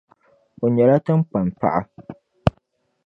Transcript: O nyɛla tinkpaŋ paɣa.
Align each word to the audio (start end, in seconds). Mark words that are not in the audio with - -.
O 0.63 0.65
nyɛla 0.73 0.97
tinkpaŋ 1.05 1.45
paɣa. 1.59 1.81